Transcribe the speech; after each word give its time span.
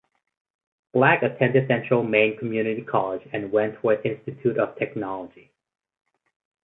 Black 0.93 1.21
attended 1.21 1.67
Central 1.67 2.01
Maine 2.01 2.35
Community 2.35 2.81
College 2.81 3.21
and 3.33 3.51
Wentworth 3.51 4.03
Institute 4.03 4.57
of 4.57 4.75
Technology. 4.75 5.51